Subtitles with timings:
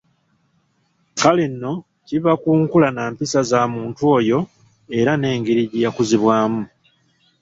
[1.19, 1.73] Kale nno
[2.07, 4.39] kiva ku nkula nampisa za muntu oyo
[4.99, 6.61] era n'engeri gye yakuzibwamu.